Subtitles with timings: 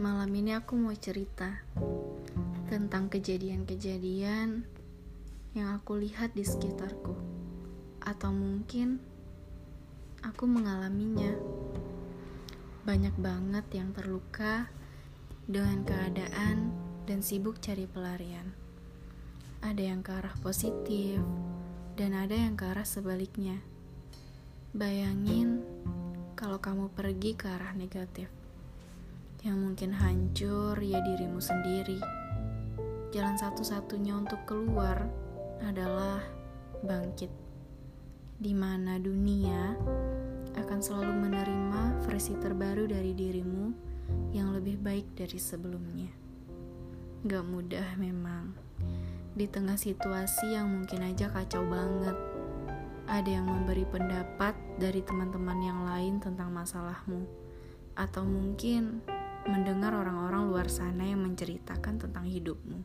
[0.00, 1.60] Malam ini aku mau cerita
[2.72, 4.64] tentang kejadian-kejadian
[5.52, 7.12] yang aku lihat di sekitarku,
[8.00, 8.96] atau mungkin
[10.24, 11.36] aku mengalaminya.
[12.88, 14.72] Banyak banget yang terluka
[15.44, 16.72] dengan keadaan
[17.04, 18.56] dan sibuk cari pelarian.
[19.60, 21.20] Ada yang ke arah positif,
[22.00, 23.60] dan ada yang ke arah sebaliknya.
[24.72, 25.60] Bayangin
[26.40, 28.39] kalau kamu pergi ke arah negatif.
[29.40, 31.96] Yang mungkin hancur ya dirimu sendiri.
[33.08, 35.08] Jalan satu-satunya untuk keluar
[35.64, 36.20] adalah
[36.84, 37.32] bangkit.
[38.36, 39.80] Di mana dunia
[40.60, 43.72] akan selalu menerima versi terbaru dari dirimu
[44.36, 46.12] yang lebih baik dari sebelumnya.
[47.24, 48.52] Gak mudah memang.
[49.32, 52.16] Di tengah situasi yang mungkin aja kacau banget
[53.08, 57.26] ada yang memberi pendapat dari teman-teman yang lain tentang masalahmu,
[57.98, 59.02] atau mungkin
[59.48, 62.84] mendengar orang-orang luar sana yang menceritakan tentang hidupmu.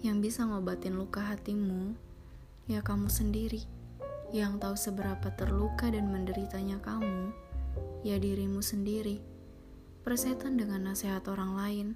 [0.00, 1.92] Yang bisa ngobatin luka hatimu,
[2.64, 3.60] ya kamu sendiri.
[4.32, 7.34] Yang tahu seberapa terluka dan menderitanya kamu,
[8.06, 9.20] ya dirimu sendiri.
[10.00, 11.88] Persetan dengan nasihat orang lain,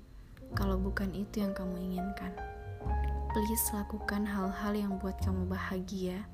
[0.52, 2.36] kalau bukan itu yang kamu inginkan.
[3.32, 6.28] Please lakukan hal-hal yang buat kamu bahagia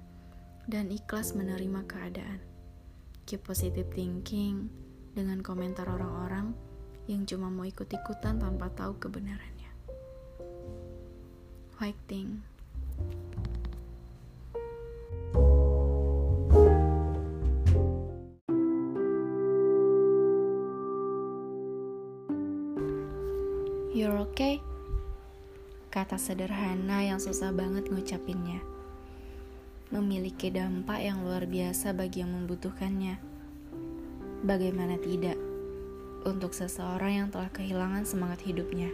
[0.67, 2.43] dan ikhlas menerima keadaan.
[3.25, 6.53] Keep positive thinking dengan komentar orang-orang
[7.11, 9.73] yang cuma mau ikut-ikutan tanpa tahu kebenarannya.
[11.75, 12.45] Fighting.
[23.91, 24.63] You're okay?
[25.91, 28.63] Kata sederhana yang susah banget ngucapinnya
[29.91, 33.30] memiliki dampak yang luar biasa bagi yang membutuhkannya.
[34.41, 35.37] Bagaimana tidak
[36.25, 38.89] untuk seseorang yang telah kehilangan semangat hidupnya?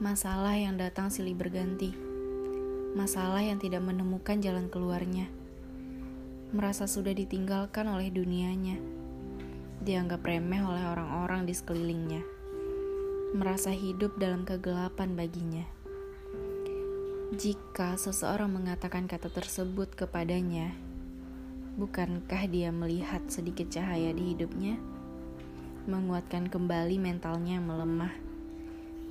[0.00, 1.92] Masalah yang datang silih berganti,
[2.96, 5.28] masalah yang tidak menemukan jalan keluarnya,
[6.48, 8.80] merasa sudah ditinggalkan oleh dunianya,
[9.84, 12.24] dianggap remeh oleh orang-orang di sekelilingnya,
[13.36, 15.68] merasa hidup dalam kegelapan baginya.
[17.36, 20.72] Jika seseorang mengatakan kata tersebut kepadanya,
[21.76, 24.80] bukankah dia melihat sedikit cahaya di hidupnya?
[25.84, 28.12] Menguatkan kembali mentalnya yang melemah,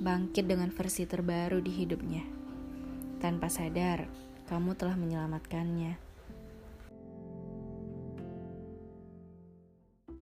[0.02, 2.26] bangkit dengan versi terbaru di hidupnya.
[3.22, 4.10] Tanpa sadar,
[4.50, 6.05] kamu telah menyelamatkannya.